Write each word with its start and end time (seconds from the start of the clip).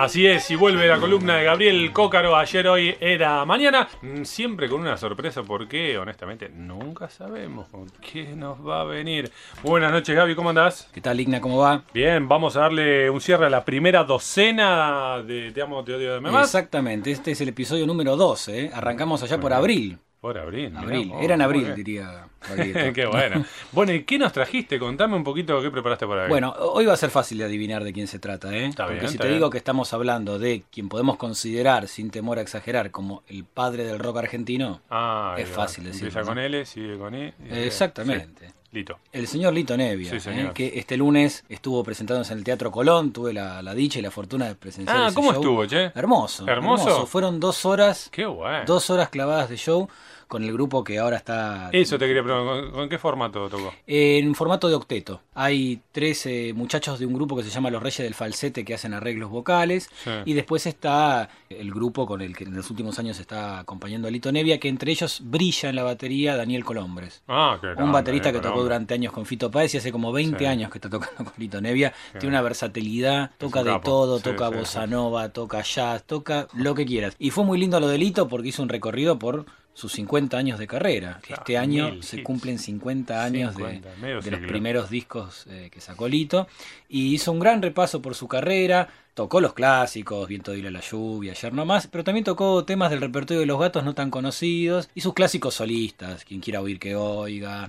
Así 0.00 0.26
es, 0.26 0.50
y 0.50 0.56
vuelve 0.56 0.88
la 0.88 0.98
columna 0.98 1.36
de 1.36 1.44
Gabriel 1.44 1.92
Cócaro. 1.92 2.34
Ayer, 2.34 2.66
hoy 2.68 2.96
era 3.00 3.44
mañana. 3.44 3.86
Mm, 4.00 4.24
Siempre 4.24 4.66
con 4.66 4.80
una 4.80 4.96
sorpresa, 4.96 5.42
porque 5.42 5.98
honestamente 5.98 6.48
nunca 6.48 7.10
sabemos 7.10 7.68
con 7.68 7.86
qué 8.00 8.34
nos 8.34 8.66
va 8.66 8.80
a 8.80 8.84
venir. 8.84 9.30
Buenas 9.62 9.92
noches, 9.92 10.16
Gaby, 10.16 10.34
¿cómo 10.34 10.48
andás? 10.48 10.88
¿Qué 10.94 11.02
tal, 11.02 11.20
Igna? 11.20 11.42
¿Cómo 11.42 11.58
va? 11.58 11.82
Bien, 11.92 12.26
vamos 12.26 12.56
a 12.56 12.60
darle 12.60 13.10
un 13.10 13.20
cierre 13.20 13.44
a 13.44 13.50
la 13.50 13.62
primera 13.62 14.02
docena 14.02 15.22
de 15.22 15.52
Te 15.52 15.60
amo, 15.60 15.84
te 15.84 15.92
odio, 15.92 16.14
de 16.14 16.20
más. 16.22 16.46
Exactamente, 16.46 17.10
este 17.10 17.32
es 17.32 17.40
el 17.42 17.50
episodio 17.50 17.86
número 17.86 18.16
12. 18.16 18.58
¿eh? 18.58 18.70
Arrancamos 18.72 19.22
allá 19.22 19.38
por 19.38 19.52
abril. 19.52 19.98
Por 20.20 20.36
abril. 20.36 20.68
mirá 20.70 20.80
Abril. 20.82 21.08
vos, 21.08 21.22
Era 21.24 21.34
en 21.34 21.42
abril, 21.42 21.74
diría. 21.74 22.26
Qué 22.94 23.06
bueno. 23.06 23.44
Bueno, 23.72 23.92
¿y 23.92 24.02
qué 24.04 24.18
nos 24.18 24.32
trajiste? 24.32 24.78
Contame 24.78 25.16
un 25.16 25.24
poquito 25.24 25.60
qué 25.62 25.70
preparaste 25.70 26.06
para 26.06 26.24
hoy. 26.24 26.28
Bueno, 26.28 26.54
hoy 26.58 26.84
va 26.86 26.92
a 26.92 26.96
ser 26.96 27.10
fácil 27.10 27.38
de 27.38 27.44
adivinar 27.44 27.84
de 27.84 27.92
quién 27.92 28.06
se 28.06 28.18
trata, 28.18 28.54
¿eh? 28.54 28.66
Está 28.66 28.84
Porque 28.84 29.00
bien, 29.00 29.08
si 29.08 29.14
está 29.14 29.22
te 29.22 29.28
bien. 29.28 29.38
digo 29.38 29.50
que 29.50 29.58
estamos 29.58 29.92
hablando 29.94 30.38
de 30.38 30.62
quien 30.70 30.88
podemos 30.90 31.16
considerar, 31.16 31.88
sin 31.88 32.10
temor 32.10 32.38
a 32.38 32.42
exagerar, 32.42 32.90
como 32.90 33.22
el 33.28 33.44
padre 33.44 33.84
del 33.84 33.98
rock 33.98 34.18
argentino, 34.18 34.80
Ah, 34.90 35.36
es 35.38 35.50
va. 35.50 35.54
fácil 35.54 35.84
decirlo, 35.84 36.08
Empieza 36.08 36.20
¿no? 36.20 36.26
con 36.34 36.38
L, 36.38 36.66
sigue 36.66 36.98
con 36.98 37.14
y- 37.14 37.32
Exactamente. 37.50 38.48
Sí, 38.48 38.54
Lito. 38.72 38.98
el 39.12 39.26
señor 39.26 39.52
Lito 39.52 39.76
Nevia, 39.76 40.10
Sí, 40.20 40.30
¿eh? 40.30 40.50
que 40.54 40.78
este 40.78 40.96
lunes 40.96 41.44
estuvo 41.48 41.82
presentándose 41.82 42.32
en 42.32 42.38
el 42.38 42.44
Teatro 42.44 42.70
Colón, 42.70 43.12
tuve 43.12 43.32
la, 43.32 43.62
la 43.62 43.74
dicha 43.74 43.98
y 43.98 44.02
la 44.02 44.10
fortuna 44.12 44.46
de 44.46 44.54
presenciar 44.54 44.96
Ah, 44.96 45.06
ese 45.08 45.14
¿cómo 45.16 45.32
show. 45.32 45.40
estuvo, 45.42 45.66
che? 45.66 45.90
Hermoso, 45.94 46.46
¿Hermoso? 46.46 47.06
Fueron 47.06 47.40
dos 47.40 47.64
horas, 47.66 48.08
Qué 48.12 48.26
bueno. 48.26 48.64
dos 48.66 48.88
horas 48.90 49.08
clavadas 49.08 49.48
de 49.48 49.56
show 49.56 49.88
con 50.30 50.44
el 50.44 50.52
grupo 50.52 50.84
que 50.84 51.00
ahora 51.00 51.16
está 51.16 51.70
Eso 51.72 51.98
te 51.98 52.06
quería 52.06 52.22
preguntar, 52.22 52.70
¿con, 52.70 52.88
qué 52.88 52.98
formato 52.98 53.48
tocó? 53.48 53.74
En 53.88 54.32
formato 54.36 54.68
de 54.68 54.76
octeto. 54.76 55.20
Hay 55.34 55.80
tres 55.90 56.24
eh, 56.26 56.52
muchachos 56.54 57.00
de 57.00 57.06
un 57.06 57.14
grupo 57.14 57.36
que 57.36 57.42
se 57.42 57.50
llama 57.50 57.68
Los 57.68 57.82
Reyes 57.82 57.98
del 58.04 58.14
Falsete 58.14 58.64
que 58.64 58.74
hacen 58.74 58.94
arreglos 58.94 59.28
vocales. 59.28 59.90
Sí. 60.04 60.10
Y 60.26 60.34
después 60.34 60.66
está 60.66 61.28
el 61.48 61.72
grupo 61.72 62.06
con 62.06 62.22
el 62.22 62.36
que 62.36 62.44
en 62.44 62.54
los 62.54 62.70
últimos 62.70 62.96
años 63.00 63.18
está 63.18 63.58
acompañando 63.58 64.06
a 64.06 64.10
Lito 64.12 64.30
Nevia, 64.30 64.60
que 64.60 64.68
entre 64.68 64.92
ellos 64.92 65.20
brilla 65.24 65.68
en 65.68 65.74
la 65.74 65.82
batería 65.82 66.36
Daniel 66.36 66.64
Colombres. 66.64 67.24
Ah, 67.26 67.58
qué 67.60 67.66
Un 67.66 67.74
grande, 67.74 67.92
baterista 67.92 68.28
eh, 68.28 68.32
que 68.34 68.38
tocó 68.38 68.62
durante 68.62 68.94
años 68.94 69.12
con 69.12 69.26
Fito 69.26 69.50
Páez 69.50 69.74
y 69.74 69.78
hace 69.78 69.90
como 69.90 70.12
20 70.12 70.38
Sí. 70.38 70.44
años 70.46 70.70
que 70.70 70.78
está 70.78 70.88
tocando 70.88 71.24
con 71.24 71.32
Lito 71.38 71.60
Nevia. 71.60 71.92
Tiene 72.12 72.28
una 72.28 72.42
versatilidad, 72.42 73.32
toca 73.36 73.62
un 73.62 73.66
de 73.66 73.80
todo, 73.80 74.18
Sí, 74.18 74.22
toca 74.22 74.48
bossa 74.48 74.86
nova, 74.86 75.30
toca 75.30 75.62
jazz, 75.62 76.04
toca 76.04 76.46
lo 76.54 76.76
que 76.76 76.86
quieras. 76.86 77.16
Y 77.18 77.30
fue 77.30 77.42
muy 77.44 77.58
lindo 77.58 77.80
lo 77.80 77.88
de 77.88 77.98
Lito 77.98 78.28
porque 78.28 78.48
hizo 78.50 78.62
un 78.62 78.68
recorrido 78.68 79.18
por 79.18 79.44
sus 79.74 79.92
50 79.92 80.36
años 80.36 80.58
de 80.58 80.66
carrera. 80.66 81.20
Claro, 81.22 81.42
este 81.42 81.58
año 81.58 82.02
se 82.02 82.16
hits. 82.16 82.24
cumplen 82.24 82.58
50 82.58 83.24
años 83.24 83.54
50, 83.54 83.88
de, 84.22 84.30
los 84.30 84.40
primeros 84.40 84.90
discos 84.90 85.46
eh, 85.48 85.68
que 85.72 85.80
sacó 85.80 86.08
Lito. 86.08 86.48
Y 86.88 87.14
hizo 87.14 87.32
un 87.32 87.40
gran 87.40 87.62
repaso 87.62 88.02
por 88.02 88.14
su 88.14 88.28
carrera. 88.28 88.88
Tocó 89.14 89.40
los 89.40 89.52
clásicos, 89.52 90.28
Viento 90.28 90.52
de 90.52 90.70
la 90.70 90.80
lluvia, 90.80 91.32
ayer 91.32 91.52
nomás, 91.52 91.86
pero 91.88 92.04
también 92.04 92.24
tocó 92.24 92.64
temas 92.64 92.90
del 92.90 93.00
repertorio 93.00 93.40
de 93.40 93.46
los 93.46 93.58
gatos 93.58 93.84
no 93.84 93.94
tan 93.94 94.10
conocidos 94.10 94.88
y 94.94 95.00
sus 95.00 95.14
clásicos 95.14 95.54
solistas, 95.54 96.24
quien 96.24 96.40
quiera 96.40 96.60
oír 96.60 96.78
que 96.78 96.94
oiga, 96.96 97.68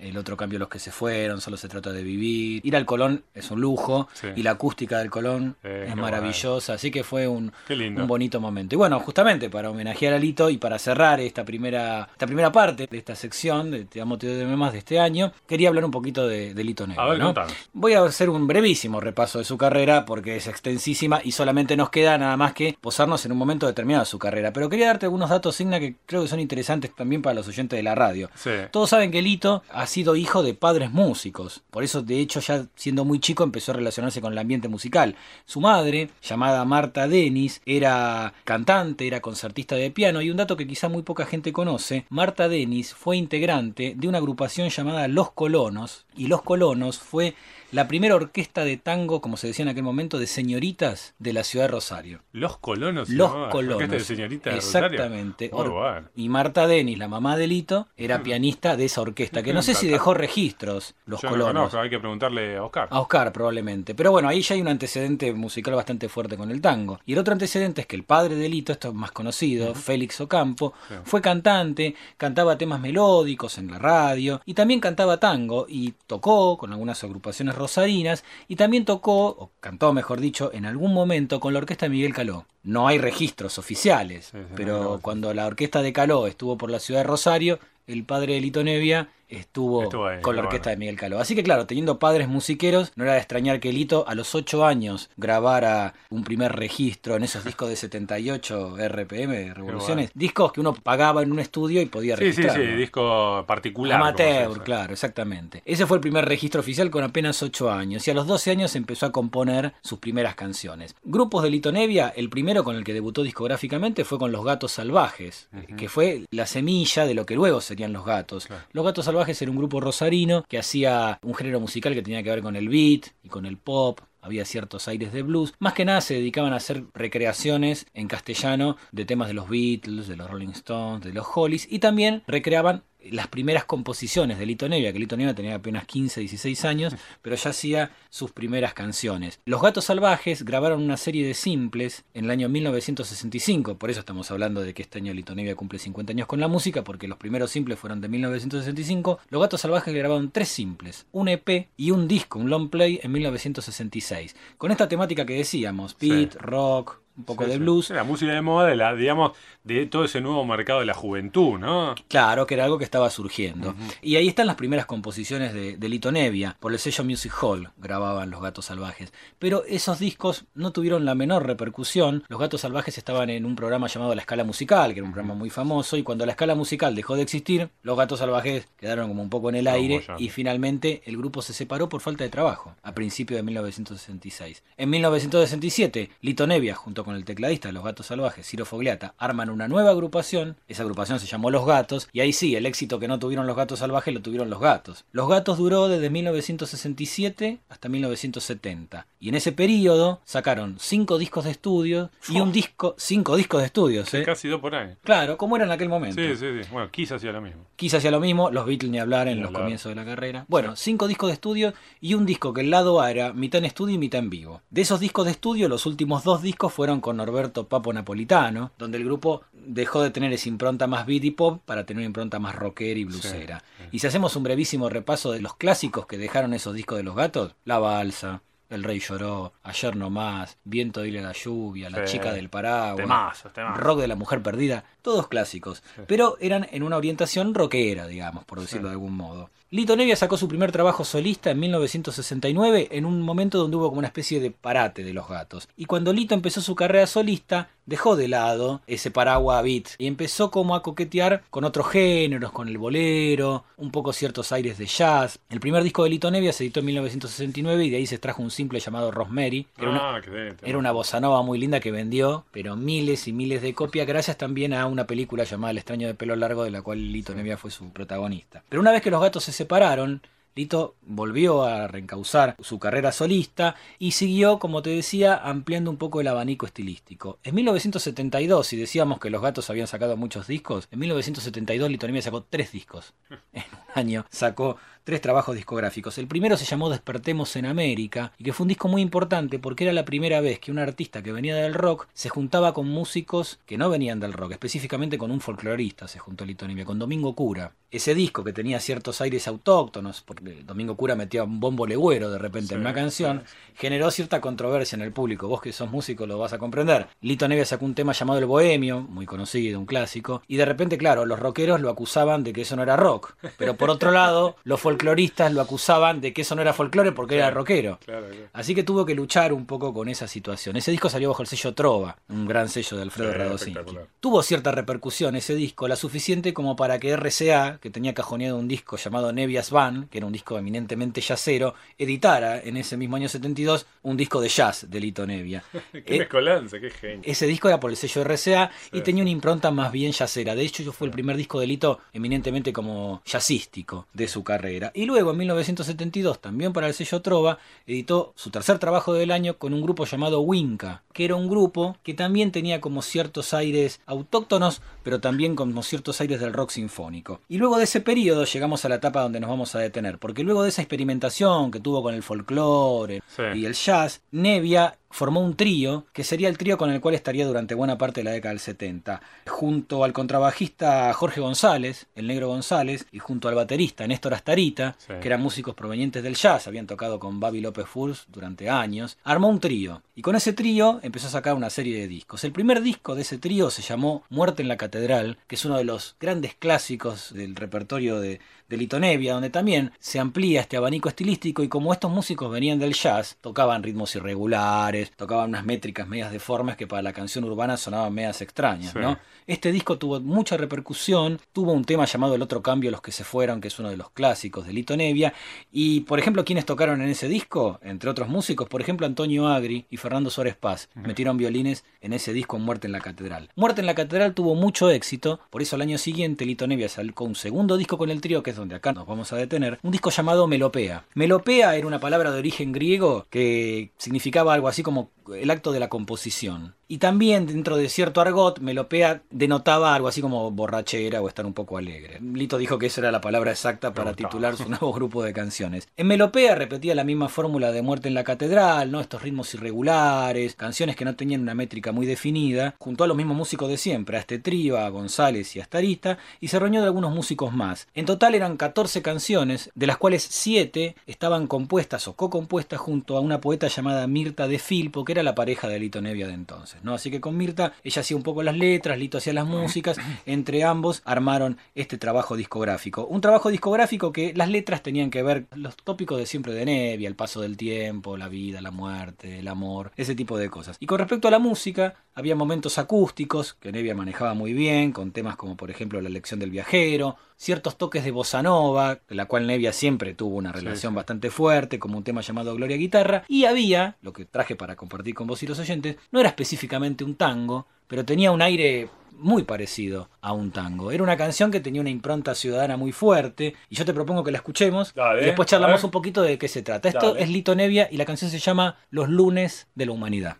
el 0.00 0.16
otro 0.16 0.36
cambio 0.36 0.58
los 0.58 0.68
que 0.68 0.78
se 0.78 0.90
fueron, 0.90 1.40
solo 1.40 1.56
se 1.56 1.68
trata 1.68 1.92
de 1.92 2.02
vivir. 2.02 2.60
Ir 2.64 2.76
al 2.76 2.86
Colón 2.86 3.22
es 3.34 3.50
un 3.50 3.60
lujo 3.60 4.08
Sí. 4.14 4.28
y 4.36 4.42
la 4.42 4.52
acústica 4.52 4.98
del 4.98 5.10
Colón 5.10 5.56
Eh, 5.62 5.86
es 5.88 5.96
maravillosa, 5.96 6.74
así 6.74 6.90
que 6.90 7.04
fue 7.04 7.26
un, 7.28 7.52
un 7.68 8.06
bonito 8.06 8.40
momento. 8.40 8.74
Y 8.74 8.78
bueno, 8.78 8.98
justamente 9.00 9.50
para 9.50 9.70
homenajear 9.70 10.14
a 10.14 10.18
Lito 10.18 10.50
y 10.50 10.56
para 10.56 10.78
cerrar 10.78 11.20
esta 11.20 11.44
primera, 11.44 12.08
esta 12.12 12.26
primera 12.26 12.50
parte 12.52 12.86
de 12.90 12.98
esta 12.98 13.14
sección 13.14 13.70
de 13.70 13.84
Te 13.84 14.00
amo, 14.00 14.18
te 14.18 14.28
odio 14.28 14.46
más 14.56 14.72
de 14.72 14.78
este 14.78 14.98
año, 15.00 15.32
quería 15.46 15.68
hablar 15.68 15.84
un 15.84 15.90
poquito 15.90 16.26
de, 16.26 16.54
de 16.54 16.64
Lito 16.64 16.86
Nevia. 16.86 17.02
A 17.02 17.08
ver, 17.08 17.18
¿no? 17.18 17.26
contanos. 17.26 17.52
Voy 17.72 17.92
a 17.94 18.02
hacer 18.04 18.30
un 18.30 18.46
brevísimo 18.46 19.00
repaso 19.00 19.38
de 19.38 19.44
su 19.44 19.58
carrera 19.58 20.04
porque 20.04 20.36
es 20.36 20.46
y 20.86 21.32
solamente 21.32 21.76
nos 21.76 21.90
queda 21.90 22.18
nada 22.18 22.36
más 22.36 22.52
que 22.52 22.76
posarnos 22.80 23.24
en 23.24 23.32
un 23.32 23.38
momento 23.38 23.66
determinado 23.66 24.04
de 24.04 24.10
su 24.10 24.18
carrera. 24.18 24.52
Pero 24.52 24.68
quería 24.68 24.86
darte 24.86 25.06
algunos 25.06 25.30
datos, 25.30 25.56
Signa, 25.56 25.80
que 25.80 25.96
creo 26.06 26.22
que 26.22 26.28
son 26.28 26.40
interesantes 26.40 26.94
también 26.94 27.22
para 27.22 27.34
los 27.34 27.48
oyentes 27.48 27.76
de 27.76 27.82
la 27.82 27.94
radio. 27.94 28.30
Sí. 28.34 28.50
Todos 28.70 28.90
saben 28.90 29.10
que 29.10 29.22
Lito 29.22 29.62
ha 29.70 29.86
sido 29.86 30.16
hijo 30.16 30.42
de 30.42 30.54
padres 30.54 30.90
músicos, 30.92 31.62
por 31.70 31.82
eso 31.82 32.02
de 32.02 32.20
hecho 32.20 32.40
ya 32.40 32.66
siendo 32.74 33.04
muy 33.04 33.20
chico 33.20 33.44
empezó 33.44 33.72
a 33.72 33.76
relacionarse 33.76 34.20
con 34.20 34.32
el 34.32 34.38
ambiente 34.38 34.68
musical. 34.68 35.16
Su 35.44 35.60
madre, 35.60 36.10
llamada 36.22 36.64
Marta 36.64 37.08
Denis, 37.08 37.60
era 37.66 38.32
cantante, 38.44 39.06
era 39.06 39.20
concertista 39.20 39.74
de 39.74 39.90
piano 39.90 40.22
y 40.22 40.30
un 40.30 40.36
dato 40.36 40.56
que 40.56 40.66
quizá 40.66 40.88
muy 40.88 41.02
poca 41.02 41.26
gente 41.26 41.52
conoce, 41.52 42.06
Marta 42.08 42.48
Denis 42.48 42.94
fue 42.94 43.16
integrante 43.16 43.94
de 43.96 44.08
una 44.08 44.18
agrupación 44.18 44.68
llamada 44.68 45.08
Los 45.08 45.32
Colonos 45.32 46.06
y 46.16 46.26
Los 46.26 46.42
Colonos 46.42 46.98
fue 46.98 47.34
la 47.70 47.86
primera 47.86 48.14
orquesta 48.14 48.64
de 48.64 48.78
tango, 48.78 49.20
como 49.20 49.36
se 49.36 49.48
decía 49.48 49.62
en 49.62 49.68
aquel 49.68 49.82
momento, 49.82 50.18
de 50.18 50.26
señoritas 50.72 51.14
de 51.18 51.32
la 51.32 51.44
ciudad 51.44 51.64
de 51.66 51.68
Rosario. 51.72 52.20
Los 52.32 52.58
colonos. 52.58 53.08
Los 53.08 53.30
llamaba, 53.30 53.50
colonos. 53.50 53.76
orquesta 53.76 53.96
de 53.96 54.04
señorita 54.04 54.50
de. 54.50 54.56
Exactamente. 54.56 55.48
Bueno. 55.52 56.08
Y 56.14 56.28
Marta 56.28 56.66
Denis, 56.66 56.98
la 56.98 57.08
mamá 57.08 57.36
de 57.36 57.46
Lito, 57.46 57.88
era 57.96 58.22
pianista 58.22 58.76
de 58.76 58.84
esa 58.84 59.00
orquesta, 59.00 59.42
que 59.42 59.52
no 59.54 59.62
sé 59.62 59.74
si 59.74 59.88
dejó 59.88 60.14
registros, 60.14 60.94
los 61.06 61.20
Yo 61.22 61.28
no 61.28 61.32
colonos. 61.32 61.54
conozco, 61.54 61.78
hay 61.80 61.90
que 61.90 61.98
preguntarle 61.98 62.56
a 62.56 62.64
Oscar. 62.64 62.88
A 62.90 63.00
Oscar 63.00 63.32
probablemente. 63.32 63.94
Pero 63.94 64.12
bueno, 64.12 64.28
ahí 64.28 64.42
ya 64.42 64.54
hay 64.54 64.60
un 64.60 64.68
antecedente 64.68 65.32
musical 65.32 65.74
bastante 65.74 66.08
fuerte 66.08 66.36
con 66.36 66.50
el 66.50 66.60
tango. 66.60 67.00
Y 67.06 67.12
el 67.14 67.18
otro 67.18 67.32
antecedente 67.32 67.82
es 67.82 67.86
que 67.86 67.96
el 67.96 68.04
padre 68.04 68.34
de 68.36 68.48
Lito, 68.48 68.72
esto 68.72 68.88
es 68.88 68.94
más 68.94 69.12
conocido, 69.12 69.74
Félix 69.74 70.20
Ocampo, 70.20 70.74
Sí. 70.88 70.94
fue 71.04 71.20
cantante, 71.20 71.94
cantaba 72.16 72.56
temas 72.58 72.80
melódicos 72.80 73.58
en 73.58 73.70
la 73.70 73.78
radio 73.78 74.40
y 74.44 74.54
también 74.54 74.80
cantaba 74.80 75.18
tango 75.18 75.66
y 75.68 75.94
tocó 76.06 76.56
con 76.58 76.72
algunas 76.72 77.02
agrupaciones 77.04 77.54
rosarinas 77.54 78.24
y 78.48 78.56
también 78.56 78.84
tocó, 78.84 79.26
o 79.28 79.50
cantó 79.60 79.92
mejor 79.92 80.20
dicho, 80.20 80.50
en 80.58 80.66
algún 80.66 80.92
momento 80.92 81.38
con 81.38 81.52
la 81.52 81.60
orquesta 81.60 81.86
de 81.86 81.90
Miguel 81.90 82.12
Caló. 82.12 82.44
No 82.64 82.88
hay 82.88 82.98
registros 82.98 83.58
oficiales, 83.58 84.26
Sí, 84.26 84.38
sí, 84.38 84.44
pero 84.56 84.82
no, 84.82 85.00
cuando 85.00 85.32
la 85.32 85.46
orquesta 85.46 85.82
de 85.82 85.92
Caló 85.92 86.26
estuvo 86.26 86.58
por 86.58 86.68
la 86.68 86.80
ciudad 86.80 87.00
de 87.00 87.06
Rosario, 87.06 87.60
el 87.86 88.04
padre 88.04 88.34
de 88.34 88.40
Lito 88.40 88.64
Nevia 88.64 89.08
estuvo, 89.28 89.84
Estuvo 89.84 90.06
ahí, 90.06 90.20
con 90.20 90.34
la 90.36 90.42
bueno. 90.42 90.48
orquesta 90.48 90.70
de 90.70 90.76
Miguel 90.76 90.96
Caló. 90.96 91.18
Así 91.20 91.34
que 91.34 91.42
claro, 91.42 91.66
teniendo 91.66 91.98
padres 91.98 92.28
musiqueros, 92.28 92.92
no 92.96 93.04
era 93.04 93.12
de 93.14 93.18
extrañar 93.18 93.60
que 93.60 93.72
Lito 93.72 94.04
a 94.08 94.14
los 94.14 94.34
8 94.34 94.64
años 94.64 95.10
grabara 95.16 95.94
un 96.10 96.24
primer 96.24 96.52
registro 96.56 97.16
en 97.16 97.22
esos 97.24 97.44
discos 97.44 97.68
de 97.68 97.76
78 97.76 98.76
RPM, 98.88 99.54
revoluciones. 99.54 100.10
Discos 100.14 100.52
que 100.52 100.60
uno 100.60 100.74
pagaba 100.74 101.22
en 101.22 101.32
un 101.32 101.38
estudio 101.38 101.80
y 101.82 101.86
podía 101.86 102.16
Sí, 102.16 102.32
sí, 102.32 102.42
registrar. 102.42 102.56
sí, 102.56 102.66
disco 102.76 103.44
particular. 103.46 104.00
Amateur, 104.00 104.62
claro, 104.62 104.92
exactamente. 104.92 105.62
Ese 105.64 105.86
fue 105.86 105.96
el 105.96 106.00
primer 106.00 106.24
registro 106.24 106.60
oficial 106.60 106.90
con 106.90 107.04
apenas 107.04 107.42
8 107.42 107.70
años 107.70 108.06
y 108.06 108.10
a 108.10 108.14
los 108.14 108.26
12 108.26 108.50
años 108.50 108.74
empezó 108.76 109.06
a 109.06 109.12
componer 109.12 109.74
sus 109.82 109.98
primeras 109.98 110.34
canciones. 110.34 110.94
Grupos 111.04 111.42
de 111.42 111.50
Lito 111.50 111.72
Nevia, 111.72 112.08
el 112.16 112.28
primero 112.30 112.64
con 112.64 112.76
el 112.76 112.84
que 112.84 112.94
debutó 112.94 113.22
discográficamente 113.22 114.04
fue 114.04 114.18
con 114.18 114.32
Los 114.32 114.44
Gatos 114.44 114.72
Salvajes, 114.72 115.48
que 115.76 115.88
fue 115.88 116.24
la 116.30 116.46
semilla 116.46 117.04
de 117.06 117.14
lo 117.14 117.26
que 117.26 117.34
luego 117.34 117.60
serían 117.60 117.92
Los 117.92 118.04
Gatos. 118.04 118.46
Claro. 118.46 118.62
Los 118.72 118.84
Gatos 118.84 119.04
Salvajes 119.04 119.17
era 119.26 119.50
un 119.50 119.56
grupo 119.56 119.80
rosarino 119.80 120.44
que 120.48 120.58
hacía 120.58 121.18
un 121.22 121.34
género 121.34 121.60
musical 121.60 121.94
que 121.94 122.02
tenía 122.02 122.22
que 122.22 122.30
ver 122.30 122.42
con 122.42 122.56
el 122.56 122.68
beat 122.68 123.08
y 123.22 123.28
con 123.28 123.46
el 123.46 123.56
pop. 123.56 124.00
Había 124.20 124.44
ciertos 124.44 124.88
aires 124.88 125.12
de 125.12 125.22
blues. 125.22 125.54
Más 125.58 125.74
que 125.74 125.84
nada 125.84 126.00
se 126.00 126.14
dedicaban 126.14 126.52
a 126.52 126.56
hacer 126.56 126.84
recreaciones 126.92 127.86
en 127.94 128.08
castellano 128.08 128.76
de 128.90 129.04
temas 129.04 129.28
de 129.28 129.34
los 129.34 129.48
Beatles, 129.48 130.08
de 130.08 130.16
los 130.16 130.28
Rolling 130.28 130.48
Stones, 130.48 131.04
de 131.04 131.12
los 131.12 131.26
Hollies. 131.34 131.66
Y 131.70 131.78
también 131.78 132.22
recreaban 132.26 132.82
las 133.12 133.28
primeras 133.28 133.64
composiciones 133.64 134.38
de 134.38 134.46
Lito 134.46 134.68
Nevia, 134.68 134.92
que 134.92 134.98
Lito 134.98 135.16
Nevia 135.16 135.34
tenía 135.34 135.56
apenas 135.56 135.86
15, 135.86 136.20
16 136.20 136.64
años, 136.64 136.94
pero 137.22 137.36
ya 137.36 137.50
hacía 137.50 137.90
sus 138.10 138.32
primeras 138.32 138.74
canciones. 138.74 139.40
Los 139.44 139.62
Gatos 139.62 139.84
Salvajes 139.86 140.44
grabaron 140.44 140.82
una 140.82 140.96
serie 140.96 141.26
de 141.26 141.34
simples 141.34 142.04
en 142.14 142.24
el 142.26 142.30
año 142.30 142.48
1965, 142.48 143.78
por 143.78 143.90
eso 143.90 144.00
estamos 144.00 144.30
hablando 144.30 144.60
de 144.60 144.74
que 144.74 144.82
este 144.82 144.98
año 144.98 145.12
Lito 145.14 145.34
Nevia 145.34 145.54
cumple 145.54 145.78
50 145.78 146.12
años 146.12 146.26
con 146.26 146.40
la 146.40 146.48
música, 146.48 146.84
porque 146.84 147.08
los 147.08 147.18
primeros 147.18 147.50
simples 147.50 147.78
fueron 147.78 148.00
de 148.00 148.08
1965. 148.08 149.18
Los 149.30 149.40
Gatos 149.40 149.60
Salvajes 149.60 149.94
grabaron 149.94 150.30
tres 150.30 150.48
simples, 150.48 151.06
un 151.12 151.28
EP 151.28 151.68
y 151.76 151.90
un 151.90 152.08
disco, 152.08 152.38
un 152.38 152.50
long 152.50 152.68
play 152.70 153.00
en 153.02 153.12
1966, 153.12 154.36
con 154.56 154.70
esta 154.70 154.88
temática 154.88 155.24
que 155.26 155.34
decíamos, 155.34 155.96
beat, 155.98 156.32
Sí. 156.32 156.38
rock, 156.40 157.00
un 157.18 157.24
poco 157.24 157.44
Sí, 157.44 157.50
de 157.50 157.56
sí. 157.56 157.60
blues. 157.62 157.90
La 157.90 158.04
música 158.04 158.32
de 158.32 158.40
moda, 158.40 158.68
de 158.68 158.76
la, 158.76 158.94
digamos, 158.94 159.32
de 159.64 159.84
todo 159.86 160.04
ese 160.04 160.20
nuevo 160.22 160.44
mercado 160.46 160.80
de 160.80 160.86
la 160.86 160.94
juventud, 160.94 161.58
¿no? 161.58 161.94
Claro, 162.08 162.46
que 162.46 162.54
era 162.54 162.64
algo 162.64 162.78
que 162.78 162.84
estaba 162.84 163.10
surgiendo. 163.10 163.74
Y 164.00 164.16
ahí 164.16 164.28
están 164.28 164.46
las 164.46 164.56
primeras 164.56 164.86
composiciones 164.86 165.52
de, 165.52 165.76
de 165.76 165.88
Lito 165.88 166.10
Nevia. 166.12 166.56
Por 166.60 166.72
el 166.72 166.78
sello 166.78 167.04
Music 167.04 167.32
Hall 167.42 167.70
grababan 167.76 168.30
Los 168.30 168.40
Gatos 168.40 168.66
Salvajes. 168.66 169.12
Pero 169.38 169.64
esos 169.66 169.98
discos 169.98 170.46
no 170.54 170.72
tuvieron 170.72 171.04
la 171.04 171.14
menor 171.14 171.44
repercusión. 171.46 172.24
Los 172.28 172.38
Gatos 172.40 172.62
Salvajes 172.62 172.96
estaban 172.96 173.28
en 173.30 173.44
un 173.44 173.56
programa 173.56 173.88
llamado 173.88 174.14
La 174.14 174.22
Escala 174.22 174.44
Musical, 174.44 174.94
que 174.94 175.00
era 175.00 175.06
un 175.06 175.12
programa 175.12 175.34
muy 175.34 175.50
famoso. 175.50 175.96
Y 175.96 176.02
cuando 176.02 176.24
la 176.24 176.32
Escala 176.32 176.54
Musical 176.54 176.94
dejó 176.94 177.16
de 177.16 177.22
existir, 177.22 177.68
Los 177.82 177.96
Gatos 177.98 178.20
Salvajes 178.20 178.68
quedaron 178.78 179.08
como 179.08 179.22
un 179.22 179.28
poco 179.30 179.48
en 179.50 179.56
el 179.56 179.66
aire. 179.66 180.02
ya. 180.06 180.14
Y 180.18 180.30
finalmente 180.30 181.02
el 181.04 181.16
grupo 181.18 181.42
se 181.42 181.52
separó 181.52 181.88
por 181.88 182.00
falta 182.00 182.24
de 182.24 182.30
trabajo, 182.30 182.74
a 182.82 182.92
principios 182.92 183.36
de 183.38 183.42
1966. 183.42 184.62
En 184.76 184.88
1967, 184.90 186.10
Lito 186.22 186.46
Nevia, 186.46 186.74
junto 186.74 187.04
con 187.08 187.16
el 187.16 187.24
tecladista 187.24 187.68
de 187.68 187.72
Los 187.72 187.84
Gatos 187.84 188.06
Salvajes, 188.06 188.46
Ciro 188.46 188.66
Fogliata, 188.66 189.14
arman 189.18 189.48
una 189.50 189.66
nueva 189.66 189.90
agrupación. 189.90 190.56
Esa 190.68 190.82
agrupación 190.82 191.18
se 191.18 191.26
llamó 191.26 191.50
Los 191.50 191.64
Gatos. 191.66 192.08
Y 192.12 192.20
ahí 192.20 192.32
sí, 192.34 192.54
el 192.54 192.66
éxito 192.66 192.98
que 192.98 193.08
no 193.08 193.18
tuvieron 193.18 193.46
Los 193.46 193.56
Gatos 193.56 193.78
Salvajes 193.78 194.12
lo 194.12 194.20
tuvieron 194.20 194.50
Los 194.50 194.60
Gatos. 194.60 195.06
Los 195.12 195.28
Gatos 195.28 195.56
duró 195.58 195.88
desde 195.88 196.10
1967 196.10 197.58
hasta 197.68 197.88
1970. 197.88 199.06
Y 199.20 199.28
en 199.30 199.34
ese 199.34 199.52
periodo 199.52 200.20
sacaron 200.24 200.76
cinco 200.78 201.18
discos 201.18 201.44
de 201.44 201.50
estudio 201.50 202.10
y 202.28 202.40
un 202.40 202.52
disco, 202.52 202.94
cinco 202.98 203.36
discos 203.36 203.60
de 203.60 203.66
estudios, 203.66 204.12
¿eh? 204.14 204.22
Casi 204.24 204.48
dos 204.48 204.60
por 204.60 204.74
año. 204.74 204.96
Claro, 205.02 205.36
como 205.36 205.56
era 205.56 205.64
en 205.64 205.72
aquel 205.72 205.88
momento. 205.88 206.20
Sí, 206.20 206.36
sí, 206.36 206.62
sí. 206.62 206.68
Bueno, 206.70 206.90
Kiss 206.90 207.10
hacía 207.12 207.32
lo 207.32 207.40
mismo. 207.40 207.64
Kiss 207.76 207.94
hacía 207.94 208.10
lo 208.10 208.20
mismo, 208.20 208.50
los 208.50 208.64
Beatles 208.66 208.90
ni 208.92 208.98
hablar 208.98 209.26
en 209.28 209.36
Ni 209.36 209.40
los 209.40 209.48
hablar. 209.48 209.62
comienzos 209.62 209.90
de 209.90 209.96
la 209.96 210.04
carrera. 210.04 210.44
Bueno, 210.48 210.76
cinco 210.76 211.08
discos 211.08 211.28
de 211.28 211.34
estudio 211.34 211.74
y 212.00 212.14
un 212.14 212.26
disco 212.26 212.52
que 212.52 212.60
el 212.60 212.70
lado 212.70 213.00
A 213.00 213.10
era 213.10 213.32
mitad 213.32 213.58
en 213.58 213.64
estudio 213.64 213.94
y 213.96 213.98
mitad 213.98 214.20
en 214.20 214.30
vivo. 214.30 214.62
De 214.70 214.82
esos 214.82 215.00
discos 215.00 215.24
de 215.24 215.32
estudio, 215.32 215.68
los 215.68 215.86
últimos 215.86 216.22
dos 216.22 216.42
discos 216.42 216.72
fueron 216.72 216.97
con 217.00 217.16
Norberto 217.16 217.68
Papo 217.68 217.92
Napolitano, 217.92 218.72
donde 218.78 218.98
el 218.98 219.04
grupo 219.04 219.42
dejó 219.52 220.02
de 220.02 220.10
tener 220.10 220.32
esa 220.32 220.48
impronta 220.48 220.86
más 220.86 221.06
beat 221.06 221.24
y 221.24 221.30
pop 221.30 221.62
para 221.64 221.84
tener 221.84 222.00
una 222.00 222.06
impronta 222.06 222.38
más 222.38 222.54
rockera 222.54 222.98
y 222.98 223.04
bluesera. 223.04 223.62
Y 223.92 223.98
si 223.98 224.06
hacemos 224.06 224.36
un 224.36 224.42
brevísimo 224.42 224.88
repaso 224.88 225.32
de 225.32 225.40
los 225.40 225.56
clásicos 225.56 226.06
que 226.06 226.18
dejaron 226.18 226.54
esos 226.54 226.74
discos 226.74 226.98
de 226.98 227.04
los 227.04 227.16
gatos, 227.16 227.54
La 227.64 227.78
Balsa. 227.78 228.42
El 228.70 228.84
Rey 228.84 229.00
Lloró, 229.00 229.52
Ayer 229.62 229.96
No 229.96 230.10
Más, 230.10 230.58
Viento 230.64 231.02
Dile 231.02 231.22
la 231.22 231.32
Lluvia, 231.32 231.88
La 231.90 232.06
Sí. 232.06 232.12
Chica 232.12 232.32
del 232.32 232.48
Paraguas, 232.50 232.96
Temazos, 232.96 233.52
temazos. 233.52 233.82
Rock 233.82 234.00
de 234.00 234.08
la 234.08 234.14
Mujer 234.14 234.42
Perdida, 234.42 234.84
todos 235.02 235.28
clásicos, 235.28 235.82
pero 236.06 236.36
eran 236.40 236.66
en 236.70 236.82
una 236.82 236.96
orientación 236.96 237.54
rockera, 237.54 238.06
digamos, 238.06 238.44
por 238.44 238.60
decirlo 238.60 238.88
de 238.88 238.92
algún 238.92 239.14
modo. 239.16 239.50
Lito 239.70 239.96
Nevia 239.96 240.16
sacó 240.16 240.38
su 240.38 240.48
primer 240.48 240.72
trabajo 240.72 241.04
solista 241.04 241.50
en 241.50 241.60
1969, 241.60 242.88
en 242.90 243.04
un 243.04 243.20
momento 243.20 243.58
donde 243.58 243.76
hubo 243.76 243.88
como 243.88 243.98
una 243.98 244.08
especie 244.08 244.40
de 244.40 244.50
parate 244.50 245.04
de 245.04 245.12
los 245.12 245.28
gatos. 245.28 245.68
Y 245.76 245.84
cuando 245.84 246.12
Lito 246.14 246.34
empezó 246.34 246.62
su 246.62 246.74
carrera 246.74 247.06
solista, 247.06 247.68
dejó 247.84 248.16
de 248.16 248.28
lado 248.28 248.80
ese 248.86 249.10
paraguas 249.10 249.62
beat 249.62 249.88
y 249.98 250.06
empezó 250.06 250.50
como 250.50 250.74
a 250.74 250.82
coquetear 250.82 251.42
con 251.50 251.64
otros 251.64 251.88
géneros, 251.88 252.50
con 252.52 252.68
el 252.68 252.78
bolero, 252.78 253.64
un 253.76 253.90
poco 253.90 254.14
ciertos 254.14 254.52
aires 254.52 254.78
de 254.78 254.86
jazz. 254.86 255.38
El 255.50 255.60
primer 255.60 255.82
disco 255.82 256.04
de 256.04 256.10
Lito 256.10 256.30
Nevia 256.30 256.52
se 256.54 256.64
editó 256.64 256.80
en 256.80 256.86
1969 256.86 257.84
y 257.84 257.90
de 257.90 257.96
ahí 257.98 258.06
se 258.06 258.14
extrajo 258.14 258.42
un 258.42 258.50
simple 258.58 258.80
llamado 258.80 259.12
Rosemary, 259.12 259.66
era 259.78 259.90
una, 259.90 260.16
Ah, 260.16 260.20
qué 260.20 260.54
era 260.62 260.78
una 260.78 260.90
bossa 260.90 261.20
nova 261.20 261.42
muy 261.42 261.58
linda 261.58 261.78
que 261.78 261.92
vendió, 261.92 262.44
pero 262.50 262.74
miles 262.74 263.28
y 263.28 263.32
miles 263.32 263.62
de 263.62 263.72
copias, 263.72 264.04
gracias 264.06 264.36
también 264.36 264.72
a 264.74 264.86
una 264.86 265.06
película 265.06 265.44
llamada 265.44 265.70
El 265.70 265.78
extraño 265.78 266.08
de 266.08 266.14
pelo 266.14 266.34
largo, 266.34 266.64
de 266.64 266.72
la 266.72 266.82
cual 266.82 267.12
Lito 267.12 267.34
Nevia 267.34 267.56
fue 267.56 267.70
su 267.70 267.90
protagonista. 267.92 268.64
Pero 268.68 268.80
una 268.82 268.90
vez 268.90 269.00
que 269.00 269.10
los 269.12 269.20
gatos 269.20 269.44
se 269.44 269.52
separaron, 269.52 270.20
Lito 270.58 270.96
volvió 271.02 271.62
a 271.62 271.86
reencauzar 271.86 272.56
su 272.60 272.80
carrera 272.80 273.12
solista 273.12 273.76
y 274.00 274.10
siguió, 274.10 274.58
como 274.58 274.82
te 274.82 274.90
decía, 274.90 275.36
ampliando 275.36 275.88
un 275.88 275.98
poco 275.98 276.20
el 276.20 276.26
abanico 276.26 276.66
estilístico. 276.66 277.38
En 277.44 277.54
1972, 277.54 278.66
si 278.66 278.76
decíamos 278.76 279.20
que 279.20 279.30
los 279.30 279.40
gatos 279.40 279.70
habían 279.70 279.86
sacado 279.86 280.16
muchos 280.16 280.48
discos, 280.48 280.88
en 280.90 280.98
1972 280.98 281.88
Lito 281.88 282.08
Nevia 282.08 282.22
sacó 282.22 282.42
tres 282.42 282.72
discos. 282.72 283.14
En 283.52 283.64
un 283.72 283.78
año 283.94 284.26
sacó 284.30 284.76
tres 285.08 285.22
trabajos 285.22 285.56
discográficos. 285.56 286.18
El 286.18 286.26
primero 286.26 286.58
se 286.58 286.66
llamó 286.66 286.90
Despertemos 286.90 287.56
en 287.56 287.64
América 287.64 288.32
y 288.36 288.44
que 288.44 288.52
fue 288.52 288.64
un 288.64 288.68
disco 288.68 288.88
muy 288.88 289.00
importante 289.00 289.58
porque 289.58 289.84
era 289.84 289.94
la 289.94 290.04
primera 290.04 290.42
vez 290.42 290.58
que 290.58 290.70
un 290.70 290.78
artista 290.78 291.22
que 291.22 291.32
venía 291.32 291.56
del 291.56 291.72
rock 291.72 292.08
se 292.12 292.28
juntaba 292.28 292.74
con 292.74 292.90
músicos 292.90 293.58
que 293.64 293.78
no 293.78 293.88
venían 293.88 294.20
del 294.20 294.34
rock, 294.34 294.52
específicamente 294.52 295.16
con 295.16 295.30
un 295.30 295.40
folclorista 295.40 296.08
se 296.08 296.18
juntó 296.18 296.44
Lito 296.44 296.68
Nevia, 296.68 296.84
con 296.84 296.98
Domingo 296.98 297.34
Cura. 297.34 297.72
Ese 297.90 298.14
disco 298.14 298.44
que 298.44 298.52
tenía 298.52 298.80
ciertos 298.80 299.22
aires 299.22 299.48
autóctonos, 299.48 300.20
porque 300.20 300.47
Domingo 300.64 300.96
Cura 300.96 301.14
metía 301.14 301.44
un 301.44 301.60
bombo 301.60 301.86
legüero 301.86 302.30
de 302.30 302.38
repente 302.38 302.74
en 302.74 302.80
una 302.80 302.94
canción, 302.94 303.44
generó 303.74 304.10
cierta 304.10 304.40
controversia 304.40 304.96
en 304.96 305.02
el 305.02 305.12
público. 305.12 305.48
Vos 305.48 305.60
que 305.60 305.72
sos 305.72 305.90
músico 305.90 306.26
lo 306.26 306.38
vas 306.38 306.52
a 306.52 306.58
comprender. 306.58 307.08
Lito 307.20 307.48
Nevia 307.48 307.64
sacó 307.64 307.84
un 307.84 307.94
tema 307.94 308.12
llamado 308.12 308.38
El 308.38 308.46
Bohemio, 308.46 309.00
muy 309.00 309.26
conocido, 309.26 309.78
un 309.78 309.86
clásico, 309.86 310.42
y 310.46 310.56
de 310.56 310.64
repente, 310.64 310.98
claro, 310.98 311.26
los 311.26 311.38
rockeros 311.38 311.80
lo 311.80 311.90
acusaban 311.90 312.44
de 312.44 312.52
que 312.52 312.62
eso 312.62 312.76
no 312.76 312.82
era 312.82 312.96
rock. 312.96 313.34
Pero 313.56 313.76
por 313.76 313.90
otro 313.90 314.10
lado, 314.10 314.56
los 314.64 314.80
folcloristas 314.80 315.52
lo 315.52 315.60
acusaban 315.60 316.20
de 316.20 316.32
que 316.32 316.42
eso 316.42 316.54
no 316.54 316.62
era 316.62 316.72
folclore 316.72 317.12
porque 317.12 317.36
era 317.36 317.50
rockero. 317.50 317.98
Claro, 318.04 318.26
claro. 318.28 318.48
Así 318.52 318.74
que 318.74 318.82
tuvo 318.82 319.04
que 319.04 319.14
luchar 319.14 319.52
un 319.52 319.66
poco 319.66 319.92
con 319.92 320.08
esa 320.08 320.28
situación. 320.28 320.76
Ese 320.76 320.90
disco 320.90 321.08
salió 321.08 321.28
bajo 321.28 321.42
el 321.42 321.48
sello 321.48 321.74
Trova, 321.74 322.16
un 322.28 322.46
gran 322.46 322.68
sello 322.68 322.96
de 322.96 323.02
Alfredo 323.02 323.32
Radosinski. 323.32 323.96
Tuvo 324.20 324.42
cierta 324.42 324.72
repercusión 324.72 325.36
ese 325.36 325.54
disco, 325.54 325.88
la 325.88 325.96
suficiente 325.96 326.54
como 326.54 326.76
para 326.76 326.98
que 326.98 327.16
RCA, 327.16 327.78
que 327.80 327.90
tenía 327.90 328.14
cajoneado 328.14 328.58
un 328.58 328.68
disco 328.68 328.96
llamado 328.96 329.32
Nevias 329.32 329.70
Van, 329.70 330.08
que 330.08 330.18
era 330.18 330.26
un 330.28 330.32
disco 330.32 330.56
eminentemente 330.56 331.20
jazzero, 331.20 331.74
editara 331.98 332.60
en 332.60 332.76
ese 332.76 332.96
mismo 332.96 333.16
año 333.16 333.28
72 333.28 333.86
un 334.02 334.16
disco 334.16 334.40
de 334.40 334.48
jazz 334.48 334.86
de 334.88 335.00
Lito 335.00 335.26
Nevia. 335.26 335.64
Qué 335.92 336.04
Eh, 336.06 336.18
mezcolanza, 336.20 336.78
qué 336.78 336.90
genio. 336.90 337.20
ese 337.24 337.46
disco 337.46 337.68
era 337.68 337.80
por 337.80 337.90
el 337.90 337.96
sello 337.96 338.22
RCA 338.24 338.70
y 338.92 339.00
tenía 339.00 339.22
una 339.22 339.30
impronta 339.30 339.70
más 339.70 339.90
bien 339.92 340.12
jazzera. 340.12 340.54
De 340.54 340.62
hecho, 340.62 340.82
yo 340.82 340.92
fue 340.92 341.06
el 341.06 341.12
primer 341.12 341.36
disco 341.36 341.60
de 341.60 341.66
Lito 341.66 342.00
eminentemente 342.12 342.72
como 342.72 343.22
jazzístico 343.24 344.06
de 344.14 344.28
su 344.28 344.44
carrera. 344.44 344.92
Y 344.94 345.04
luego, 345.06 345.32
en 345.32 345.38
1972, 345.38 346.40
también 346.40 346.72
para 346.72 346.86
el 346.86 346.94
sello 346.94 347.20
Trova, 347.22 347.58
editó 347.86 348.32
su 348.36 348.50
tercer 348.50 348.78
trabajo 348.78 349.14
del 349.14 349.30
año 349.30 349.58
con 349.58 349.74
un 349.74 349.82
grupo 349.82 350.04
llamado 350.04 350.40
Winca, 350.40 351.02
que 351.12 351.24
era 351.24 351.34
un 351.34 351.48
grupo 351.48 351.96
que 352.02 352.14
también 352.14 352.52
tenía 352.52 352.80
como 352.80 353.02
ciertos 353.02 353.54
aires 353.54 354.00
autóctonos, 354.06 354.82
pero 355.02 355.20
también 355.20 355.56
como 355.56 355.82
ciertos 355.82 356.20
aires 356.20 356.40
del 356.40 356.52
rock 356.52 356.70
sinfónico. 356.70 357.40
Y 357.48 357.58
luego 357.58 357.78
de 357.78 357.84
ese 357.84 358.00
periodo 358.00 358.44
llegamos 358.44 358.84
a 358.84 358.88
la 358.88 358.96
etapa 358.96 359.22
donde 359.22 359.40
nos 359.40 359.50
vamos 359.50 359.74
a 359.74 359.78
detener, 359.78 360.17
porque 360.18 360.42
luego 360.44 360.62
de 360.62 360.68
esa 360.70 360.82
experimentación 360.82 361.70
que 361.70 361.80
tuvo 361.80 362.02
con 362.02 362.14
el 362.14 362.22
folclore 362.22 363.22
Sí. 363.34 363.42
y 363.54 363.64
el 363.66 363.74
jazz, 363.74 364.20
Nevia 364.30 364.98
formó 365.10 365.40
un 365.40 365.56
trío 365.56 366.04
que 366.12 366.24
sería 366.24 366.48
el 366.48 366.58
trío 366.58 366.76
con 366.78 366.90
el 366.90 367.00
cual 367.00 367.14
estaría 367.14 367.46
durante 367.46 367.74
buena 367.74 367.96
parte 367.98 368.20
de 368.20 368.24
la 368.24 368.30
década 368.32 368.50
del 368.52 368.60
70, 368.60 369.20
junto 369.46 370.04
al 370.04 370.12
contrabajista 370.12 371.12
Jorge 371.14 371.40
González, 371.40 372.06
el 372.14 372.26
negro 372.26 372.48
González, 372.48 373.06
y 373.12 373.18
junto 373.18 373.48
al 373.48 373.54
baterista 373.54 374.06
Néstor 374.06 374.34
Astarita, 374.34 374.96
Sí. 374.98 375.12
que 375.20 375.28
eran 375.28 375.40
músicos 375.42 375.74
provenientes 375.74 376.22
del 376.22 376.34
jazz, 376.36 376.66
habían 376.66 376.86
tocado 376.86 377.18
con 377.18 377.40
Babi 377.40 377.60
López 377.60 377.86
Furs 377.86 378.26
durante 378.28 378.68
años, 378.70 379.18
armó 379.24 379.48
un 379.48 379.60
trío. 379.60 380.02
Y 380.14 380.22
con 380.22 380.36
ese 380.36 380.52
trío 380.52 381.00
empezó 381.02 381.28
a 381.28 381.30
sacar 381.30 381.54
una 381.54 381.70
serie 381.70 381.98
de 381.98 382.08
discos. 382.08 382.44
El 382.44 382.52
primer 382.52 382.82
disco 382.82 383.14
de 383.14 383.22
ese 383.22 383.38
trío 383.38 383.70
se 383.70 383.82
llamó 383.82 384.24
Muerte 384.30 384.62
en 384.62 384.68
la 384.68 384.76
Catedral, 384.76 385.38
que 385.46 385.54
es 385.54 385.64
uno 385.64 385.76
de 385.76 385.84
los 385.84 386.16
grandes 386.20 386.54
clásicos 386.54 387.32
del 387.32 387.54
repertorio 387.56 388.20
de, 388.20 388.40
de 388.68 388.76
Lito 388.76 388.98
Nevia, 388.98 389.34
donde 389.34 389.50
también 389.50 389.92
se 390.00 390.18
amplía 390.18 390.60
este 390.60 390.76
abanico 390.76 391.08
estilístico 391.08 391.62
y 391.62 391.68
como 391.68 391.92
estos 391.92 392.10
músicos 392.10 392.50
venían 392.50 392.78
del 392.78 392.94
jazz, 392.94 393.36
tocaban 393.40 393.82
ritmos 393.82 394.14
irregulares, 394.16 394.97
tocaban 395.16 395.50
unas 395.50 395.64
métricas 395.64 396.06
medias 396.08 396.30
deformes 396.32 396.76
que 396.76 396.86
para 396.86 397.02
la 397.02 397.12
canción 397.12 397.44
urbana 397.44 397.76
sonaban 397.76 398.12
medias 398.12 398.40
extrañas, 398.42 398.92
Sí. 398.92 398.98
¿no? 398.98 399.18
Este 399.46 399.72
disco 399.72 399.96
tuvo 399.98 400.20
mucha 400.20 400.56
repercusión, 400.56 401.40
tuvo 401.52 401.72
un 401.72 401.84
tema 401.84 402.04
llamado 402.04 402.34
El 402.34 402.42
otro 402.42 402.62
cambio, 402.62 402.90
Los 402.90 403.00
que 403.00 403.12
se 403.12 403.24
fueron, 403.24 403.60
que 403.60 403.68
es 403.68 403.78
uno 403.78 403.88
de 403.90 403.96
los 403.96 404.10
clásicos 404.10 404.66
de 404.66 404.72
Lito 404.72 404.96
Nevia, 404.96 405.32
y 405.72 406.00
por 406.00 406.18
ejemplo, 406.18 406.44
quienes 406.44 406.66
tocaron 406.66 407.00
en 407.02 407.08
ese 407.08 407.28
disco, 407.28 407.78
entre 407.82 408.10
otros 408.10 408.28
músicos, 408.28 408.68
por 408.68 408.80
ejemplo, 408.80 409.06
Antonio 409.06 409.48
Agri 409.48 409.86
y 409.90 409.96
Fernando 409.96 410.30
Suárez 410.30 410.56
Paz, 410.56 410.88
metieron 410.94 411.36
violines 411.36 411.84
en 412.00 412.12
ese 412.12 412.32
disco 412.32 412.58
Muerte 412.58 412.86
en 412.86 412.92
la 412.92 413.00
Catedral. 413.00 413.48
Muerte 413.56 413.80
en 413.80 413.86
la 413.86 413.94
Catedral 413.94 414.34
tuvo 414.34 414.54
mucho 414.54 414.90
éxito, 414.90 415.40
por 415.50 415.62
eso 415.62 415.76
al 415.76 415.82
año 415.82 415.98
siguiente 415.98 416.44
Lito 416.44 416.66
Nevia 416.66 416.88
sacó 416.88 417.24
un 417.24 417.34
segundo 417.34 417.76
disco 417.76 417.96
con 417.98 418.10
el 418.10 418.20
trío, 418.20 418.42
que 418.42 418.50
es 418.50 418.56
donde 418.56 418.74
acá 418.74 418.92
nos 418.92 419.06
vamos 419.06 419.32
a 419.32 419.36
detener, 419.36 419.78
un 419.82 419.90
disco 419.90 420.10
llamado 420.10 420.46
Melopea. 420.46 421.04
Melopea 421.14 421.76
era 421.76 421.86
una 421.86 422.00
palabra 422.00 422.30
de 422.30 422.38
origen 422.38 422.72
griego 422.72 423.26
que 423.30 423.90
significaba 423.96 424.54
algo 424.54 424.68
así 424.68 424.82
como 424.88 425.12
el 425.34 425.50
acto 425.50 425.72
de 425.72 425.80
la 425.80 425.90
composición. 425.90 426.74
Y 426.90 426.98
también 426.98 427.46
dentro 427.46 427.76
de 427.76 427.90
cierto 427.90 428.22
argot, 428.22 428.60
melopea 428.60 429.20
denotaba 429.30 429.94
algo 429.94 430.08
así 430.08 430.22
como 430.22 430.50
borrachera 430.50 431.20
o 431.20 431.28
estar 431.28 431.44
un 431.44 431.52
poco 431.52 431.76
alegre. 431.76 432.18
Lito 432.20 432.56
dijo 432.56 432.78
que 432.78 432.86
esa 432.86 433.02
era 433.02 433.12
la 433.12 433.20
palabra 433.20 433.50
exacta 433.50 433.92
para 433.92 434.14
titular 434.14 434.56
su 434.56 434.66
nuevo 434.70 434.90
grupo 434.94 435.22
de 435.22 435.34
canciones. 435.34 435.86
En 435.98 436.06
melopea 436.06 436.54
repetía 436.54 436.94
la 436.94 437.04
misma 437.04 437.28
fórmula 437.28 437.72
de 437.72 437.82
Muerte 437.82 438.08
en 438.08 438.14
la 438.14 438.24
Catedral, 438.24 438.90
¿no? 438.90 439.00
Estos 439.00 439.20
ritmos 439.20 439.52
irregulares, 439.52 440.54
canciones 440.54 440.96
que 440.96 441.04
no 441.04 441.14
tenían 441.14 441.42
una 441.42 441.54
métrica 441.54 441.92
muy 441.92 442.06
definida, 442.06 442.74
junto 442.78 443.04
a 443.04 443.06
los 443.06 443.18
mismos 443.18 443.36
músicos 443.36 443.68
de 443.68 443.76
siempre, 443.76 444.16
a 444.16 444.20
este 444.20 444.38
trío, 444.38 444.78
a 444.78 444.88
González 444.88 445.54
y 445.56 445.60
a 445.60 445.66
Starita, 445.66 446.16
y 446.40 446.48
se 446.48 446.58
reunió 446.58 446.80
de 446.80 446.86
algunos 446.86 447.14
músicos 447.14 447.52
más. 447.52 447.86
En 447.94 448.06
total 448.06 448.34
eran 448.34 448.56
14 448.56 449.02
canciones, 449.02 449.70
de 449.74 449.86
las 449.86 449.98
cuales 449.98 450.26
7 450.30 450.96
estaban 451.06 451.48
compuestas 451.48 452.08
o 452.08 452.14
co-compuestas 452.14 452.80
junto 452.80 453.18
a 453.18 453.20
una 453.20 453.42
poeta 453.42 453.68
llamada 453.68 454.06
Mirta 454.06 454.48
de 454.48 454.58
Filpo, 454.58 455.04
que 455.04 455.12
era 455.12 455.22
la 455.22 455.34
pareja 455.34 455.68
de 455.68 455.80
Lito 455.80 456.00
Nevia 456.00 456.26
de 456.26 456.32
entonces. 456.32 456.77
¿No? 456.82 456.94
Así 456.94 457.10
que 457.10 457.20
con 457.20 457.36
Mirta, 457.36 457.72
ella 457.82 458.00
hacía 458.00 458.16
un 458.16 458.22
poco 458.22 458.42
las 458.42 458.56
letras, 458.56 458.98
Lito 458.98 459.18
hacía 459.18 459.32
las 459.32 459.46
músicas, 459.46 459.96
entre 460.26 460.64
ambos 460.64 461.02
armaron 461.04 461.58
este 461.74 461.98
trabajo 461.98 462.36
discográfico. 462.36 463.06
Un 463.06 463.20
trabajo 463.20 463.50
discográfico 463.50 464.12
que 464.12 464.32
las 464.34 464.48
letras 464.48 464.82
tenían 464.82 465.10
que 465.10 465.22
ver 465.22 465.46
los 465.54 465.76
tópicos 465.76 466.18
de 466.18 466.26
siempre 466.26 466.52
de 466.52 466.64
Nevia, 466.64 467.08
el 467.08 467.16
paso 467.16 467.40
del 467.40 467.56
tiempo, 467.56 468.16
la 468.16 468.28
vida, 468.28 468.60
la 468.60 468.70
muerte, 468.70 469.38
el 469.38 469.48
amor, 469.48 469.92
ese 469.96 470.14
tipo 470.14 470.38
de 470.38 470.50
cosas. 470.50 470.76
Y 470.80 470.86
con 470.86 470.98
respecto 470.98 471.28
a 471.28 471.30
la 471.30 471.38
música, 471.38 471.94
había 472.14 472.34
momentos 472.34 472.78
acústicos 472.78 473.54
que 473.54 473.72
Nevia 473.72 473.94
manejaba 473.94 474.34
muy 474.34 474.52
bien, 474.52 474.92
con 474.92 475.12
temas 475.12 475.36
como 475.36 475.56
por 475.56 475.70
ejemplo 475.70 476.00
La 476.00 476.08
elección 476.08 476.40
del 476.40 476.50
viajero, 476.50 477.16
ciertos 477.36 477.78
toques 477.78 478.04
de 478.04 478.10
bossa 478.10 478.42
nova, 478.42 478.98
de 479.08 479.14
la 479.14 479.26
cual 479.26 479.46
Nevia 479.46 479.72
siempre 479.72 480.14
tuvo 480.14 480.36
una 480.36 480.52
relación 480.52 480.94
bastante 480.94 481.30
fuerte, 481.30 481.78
como 481.78 481.96
un 481.96 482.04
tema 482.04 482.20
llamado 482.20 482.54
Gloria 482.54 482.76
Guitarra, 482.76 483.24
y 483.28 483.44
había, 483.44 483.96
lo 484.02 484.12
que 484.12 484.24
traje 484.24 484.56
para 484.56 484.76
compartir 484.76 485.14
con 485.14 485.28
vos 485.28 485.42
y 485.42 485.46
los 485.46 485.58
oyentes, 485.58 485.96
no 486.10 486.20
era 486.20 486.30
específicamente 486.68 487.04
un 487.04 487.14
tango, 487.14 487.66
pero 487.86 488.04
tenía 488.04 488.30
un 488.30 488.42
aire 488.42 488.88
muy 489.12 489.42
parecido 489.42 490.08
a 490.20 490.32
un 490.32 490.50
tango. 490.52 490.92
Era 490.92 491.02
una 491.02 491.16
canción 491.16 491.50
que 491.50 491.60
tenía 491.60 491.80
una 491.80 491.90
impronta 491.90 492.34
ciudadana 492.34 492.76
muy 492.76 492.92
fuerte 492.92 493.54
y 493.68 493.74
yo 493.74 493.84
te 493.84 493.92
propongo 493.92 494.22
que 494.22 494.30
la 494.30 494.38
escuchemos 494.38 494.94
Dale, 494.94 495.22
y 495.22 495.24
después 495.24 495.48
charlamos 495.48 495.82
un 495.82 495.90
poquito 495.90 496.22
de 496.22 496.38
qué 496.38 496.46
se 496.46 496.62
trata. 496.62 496.88
Esto 496.88 497.14
Dale. 497.14 497.22
es 497.22 497.30
Lito 497.30 497.54
Nevia 497.54 497.88
y 497.90 497.96
la 497.96 498.04
canción 498.04 498.30
se 498.30 498.38
llama 498.38 498.76
Los 498.90 499.08
lunes 499.08 499.66
de 499.74 499.86
la 499.86 499.92
humanidad. 499.92 500.36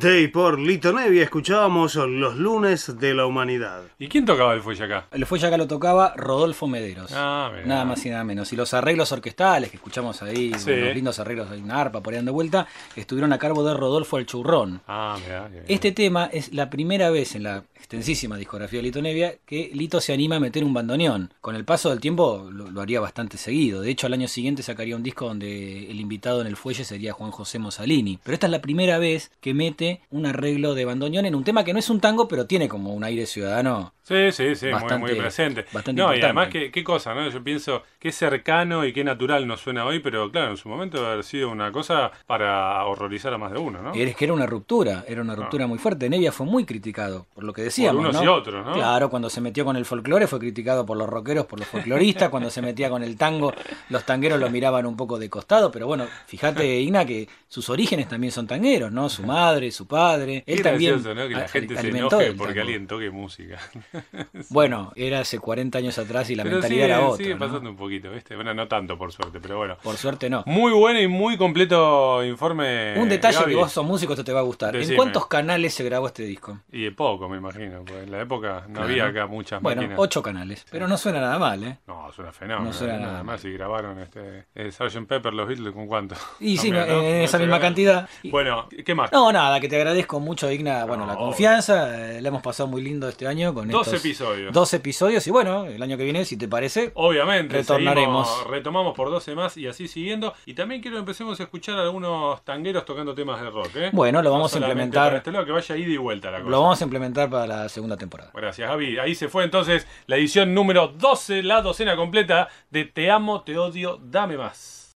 De 0.00 0.20
y 0.22 0.28
por 0.28 0.60
Lito 0.60 0.92
Nevia 0.92 1.24
escuchábamos 1.24 1.96
Los 1.96 2.36
lunes 2.36 3.00
de 3.00 3.14
la 3.14 3.26
humanidad. 3.26 3.82
¿Y 3.98 4.06
quién 4.06 4.24
tocaba 4.24 4.54
el 4.54 4.62
fuelle 4.62 4.84
acá? 4.84 5.06
El 5.10 5.26
fuelle 5.26 5.48
acá 5.48 5.56
lo 5.56 5.66
tocaba 5.66 6.12
Rodolfo 6.16 6.68
Mederos. 6.68 7.10
Ah, 7.12 7.50
mirá. 7.52 7.66
Nada 7.66 7.84
más 7.84 8.06
y 8.06 8.10
nada 8.10 8.22
menos. 8.22 8.52
Y 8.52 8.56
los 8.56 8.72
arreglos 8.74 9.10
orquestales 9.10 9.70
que 9.70 9.76
escuchamos 9.76 10.22
ahí, 10.22 10.54
Sí. 10.56 10.70
los 10.70 10.94
lindos 10.94 11.18
arreglos 11.18 11.50
de 11.50 11.58
una 11.58 11.80
arpa 11.80 12.00
por 12.00 12.12
ahí 12.12 12.18
dando 12.18 12.32
vuelta, 12.32 12.68
estuvieron 12.94 13.32
a 13.32 13.38
cargo 13.38 13.66
de 13.66 13.74
Rodolfo 13.74 14.18
el 14.18 14.26
Churrón. 14.26 14.80
Ah, 14.86 15.16
mirá. 15.20 15.48
bien. 15.48 15.64
Este 15.66 15.90
tema 15.90 16.26
es 16.32 16.52
la 16.54 16.70
primera 16.70 17.10
vez 17.10 17.34
en 17.34 17.42
la 17.42 17.64
extensísima 17.88 18.36
discografía 18.36 18.80
de 18.80 18.82
Lito 18.82 19.00
Nevia 19.00 19.38
que 19.46 19.70
Lito 19.72 19.98
se 20.02 20.12
anima 20.12 20.36
a 20.36 20.40
meter 20.40 20.62
un 20.62 20.74
bandoneón. 20.74 21.32
Con 21.40 21.56
el 21.56 21.64
paso 21.64 21.88
del 21.88 22.00
tiempo 22.00 22.50
lo, 22.52 22.70
lo 22.70 22.82
haría 22.82 23.00
bastante 23.00 23.38
seguido. 23.38 23.80
De 23.80 23.90
hecho, 23.90 24.06
al 24.06 24.12
año 24.12 24.28
siguiente 24.28 24.62
sacaría 24.62 24.94
un 24.94 25.02
disco 25.02 25.26
donde 25.26 25.90
el 25.90 25.98
invitado 25.98 26.42
en 26.42 26.48
el 26.48 26.58
fuelle 26.58 26.84
sería 26.84 27.14
Juan 27.14 27.30
José 27.30 27.58
Mosalini. 27.58 28.18
Pero 28.22 28.34
esta 28.34 28.46
es 28.46 28.50
la 28.50 28.60
primera 28.60 28.98
vez 28.98 29.30
que 29.40 29.54
mete 29.54 30.02
un 30.10 30.26
arreglo 30.26 30.74
de 30.74 30.84
bandoneón 30.84 31.24
en 31.24 31.34
un 31.34 31.44
tema 31.44 31.64
que 31.64 31.72
no 31.72 31.78
es 31.78 31.88
un 31.88 32.00
tango, 32.00 32.28
pero 32.28 32.44
tiene 32.44 32.68
como 32.68 32.92
un 32.92 33.04
aire 33.04 33.24
ciudadano 33.24 33.94
Sí, 34.08 34.32
sí, 34.32 34.54
sí, 34.54 34.64
muy, 34.66 34.72
Bastante- 34.72 34.98
muy 34.98 35.14
presente. 35.14 35.66
bastante 35.70 36.00
no, 36.00 36.14
y 36.16 36.22
además, 36.22 36.48
qué, 36.48 36.70
qué 36.70 36.82
cosa, 36.82 37.14
¿no? 37.14 37.28
Yo 37.28 37.44
pienso 37.44 37.82
qué 37.98 38.10
cercano 38.10 38.86
y 38.86 38.94
qué 38.94 39.04
natural 39.04 39.46
nos 39.46 39.60
suena 39.60 39.84
hoy, 39.84 39.98
pero 39.98 40.30
claro, 40.30 40.52
en 40.52 40.56
su 40.56 40.70
momento 40.70 40.96
debe 40.96 41.12
haber 41.12 41.24
sido 41.24 41.50
una 41.50 41.70
cosa 41.72 42.10
para 42.26 42.82
horrorizar 42.86 43.34
a 43.34 43.38
más 43.38 43.52
de 43.52 43.58
uno, 43.58 43.82
¿no? 43.82 43.92
Es 43.92 44.16
que 44.16 44.24
era 44.24 44.32
una 44.32 44.46
ruptura, 44.46 45.04
era 45.06 45.20
una 45.20 45.34
ruptura 45.34 45.66
muy 45.66 45.76
fuerte. 45.76 46.08
Nevia 46.08 46.32
fue 46.32 46.46
muy 46.46 46.64
criticado 46.64 47.26
por 47.34 47.44
lo 47.44 47.52
que 47.52 47.62
decíamos. 47.62 48.00
unos 48.00 48.14
¿no? 48.14 48.24
y 48.24 48.28
otros, 48.28 48.64
¿no? 48.64 48.72
Claro, 48.72 49.10
cuando 49.10 49.28
se 49.28 49.42
metió 49.42 49.66
con 49.66 49.76
el 49.76 49.84
folclore 49.84 50.26
fue 50.26 50.38
criticado 50.38 50.86
por 50.86 50.96
los 50.96 51.06
rockeros, 51.06 51.44
por 51.44 51.58
los 51.58 51.68
folcloristas. 51.68 52.30
cuando 52.30 52.48
se 52.48 52.62
metía 52.62 52.88
con 52.88 53.02
el 53.02 53.18
tango, 53.18 53.52
los 53.90 54.04
tangueros 54.04 54.40
lo 54.40 54.48
miraban 54.48 54.86
un 54.86 54.96
poco 54.96 55.18
de 55.18 55.28
costado. 55.28 55.70
Pero 55.70 55.86
bueno, 55.86 56.06
fíjate, 56.26 56.66
Igna, 56.80 57.04
que 57.04 57.28
sus 57.46 57.68
orígenes 57.68 58.08
también 58.08 58.32
son 58.32 58.46
tangueros, 58.46 58.90
¿no? 58.90 59.10
Su 59.10 59.22
madre, 59.24 59.70
su 59.70 59.86
padre. 59.86 60.44
Él 60.46 60.62
también 60.62 60.92
gracioso, 60.94 61.14
¿no? 61.14 61.28
Que 61.28 61.34
la 61.34 61.48
gente 61.48 61.76
se 61.76 61.88
enoje 61.88 62.32
porque 62.32 62.60
alguien 62.60 62.86
toque 62.86 63.10
música. 63.10 63.58
Bueno, 64.50 64.92
era 64.96 65.20
hace 65.20 65.38
40 65.38 65.78
años 65.78 65.98
atrás 65.98 66.30
y 66.30 66.34
la 66.34 66.42
pero 66.42 66.56
mentalidad 66.56 66.84
sigue, 66.84 66.92
era 66.94 67.00
otra. 67.06 67.16
sigue 67.24 67.34
¿no? 67.34 67.38
pasando 67.46 67.70
un 67.70 67.76
poquito, 67.76 68.10
¿viste? 68.10 68.34
Bueno, 68.34 68.54
no 68.54 68.66
tanto 68.68 68.96
por 68.96 69.12
suerte, 69.12 69.40
pero 69.40 69.58
bueno. 69.58 69.76
Por 69.82 69.96
suerte 69.96 70.30
no. 70.30 70.42
Muy 70.46 70.72
bueno 70.72 71.00
y 71.00 71.08
muy 71.08 71.36
completo 71.36 72.24
informe. 72.24 72.94
Un 72.98 73.08
detalle 73.08 73.38
Gaby. 73.38 73.50
que 73.52 73.56
vos 73.56 73.72
sos 73.72 73.84
músico, 73.84 74.12
esto 74.14 74.24
te 74.24 74.32
va 74.32 74.40
a 74.40 74.44
gustar. 74.44 74.72
Decime. 74.74 74.94
¿En 74.94 74.96
cuántos 74.96 75.26
canales 75.26 75.74
se 75.74 75.84
grabó 75.84 76.06
este 76.06 76.22
disco? 76.24 76.60
Y 76.72 76.84
de 76.84 76.92
poco, 76.92 77.28
me 77.28 77.36
imagino, 77.38 77.78
porque 77.84 78.02
en 78.04 78.10
la 78.10 78.20
época 78.22 78.64
no 78.68 78.74
Claro. 78.74 78.88
había 78.88 79.06
acá 79.06 79.26
muchas 79.26 79.60
Bueno, 79.62 79.82
máquinas. 79.82 79.98
ocho 80.00 80.22
canales. 80.22 80.64
Pero 80.70 80.88
no 80.88 80.96
suena 80.96 81.20
nada 81.20 81.38
mal, 81.38 81.62
¿eh? 81.64 81.78
No, 81.86 82.10
suena 82.12 82.32
fenómeno. 82.32 82.66
No 82.66 82.72
suena 82.72 82.94
nada, 82.98 83.12
nada 83.12 83.22
más. 83.24 83.44
Y 83.44 83.52
grabaron 83.52 83.98
este 84.00 84.44
eh, 84.54 84.70
Sgt. 84.72 85.06
Pepper, 85.06 85.34
los 85.34 85.46
Beatles, 85.48 85.72
¿con 85.74 85.86
cuánto? 85.86 86.14
Y 86.40 86.56
sí, 86.58 86.70
no, 86.70 86.78
en 86.82 87.22
esa 87.22 87.38
misma 87.38 87.60
cantidad. 87.60 88.08
Y- 88.22 88.30
Bueno, 88.30 88.68
¿qué 88.84 88.94
más? 88.94 89.12
No, 89.12 89.32
nada, 89.32 89.60
que 89.60 89.68
te 89.68 89.76
agradezco 89.76 90.20
mucho, 90.20 90.48
Digna, 90.48 90.84
bueno, 90.84 91.06
la 91.06 91.16
confianza. 91.16 92.16
eh, 92.16 92.20
la 92.22 92.28
hemos 92.28 92.42
pasado 92.42 92.66
muy 92.68 92.82
lindo 92.82 93.08
este 93.08 93.26
año 93.26 93.52
con 93.54 93.68
Dos 93.68 93.87
estos 93.94 94.04
episodios. 94.04 94.52
Dos 94.52 94.74
episodios. 94.74 95.26
Y 95.26 95.30
bueno, 95.30 95.64
el 95.66 95.82
año 95.82 95.96
que 95.96 96.04
viene, 96.04 96.24
si 96.24 96.36
te 96.36 96.48
parece, 96.48 96.92
Obviamente, 96.94 97.56
Retornaremos. 97.56 98.28
seguimos- 98.28 98.50
retomamos 98.50 98.94
por 98.94 99.10
12 99.10 99.34
más 99.34 99.56
y 99.56 99.66
así 99.66 99.88
siguiendo. 99.88 100.34
Y 100.46 100.54
también 100.54 100.80
quiero 100.80 100.96
que 100.96 101.00
empecemos 101.00 101.38
a 101.40 101.42
escuchar 101.42 101.78
a 101.78 101.82
algunos 101.82 102.44
tangueros 102.44 102.84
tocando 102.84 103.14
temas 103.14 103.40
de 103.40 103.50
rock. 103.50 103.70
¿eh? 103.76 103.90
Bueno, 103.92 104.22
lo 104.22 104.28
No 104.30 104.34
vamos 104.36 104.54
a 104.54 104.58
implementar. 104.58 105.14
este 105.16 105.32
lado, 105.32 105.44
que 105.46 105.52
vaya 105.52 105.76
ida 105.76 105.92
y 105.92 105.96
vuelta 105.96 106.30
la 106.30 106.38
cosa. 106.38 106.50
lo 106.50 106.60
vamos 106.62 106.80
a 106.80 106.84
implementar 106.84 107.28
para 107.30 107.46
la 107.46 107.68
segunda 107.68 107.96
temporada. 107.96 108.30
Gracias, 108.34 108.68
Javi. 108.68 108.98
Ahí 108.98 109.14
se 109.14 109.28
fue 109.28 109.44
entonces 109.44 109.86
la 110.06 110.16
edición 110.16 110.54
número 110.54 110.88
12, 110.88 111.42
la 111.42 111.62
docena 111.62 111.96
completa 111.96 112.48
de 112.70 112.84
Te 112.84 113.10
amo, 113.10 113.42
te 113.42 113.58
odio, 113.58 113.98
dame 114.02 114.36
más. 114.36 114.78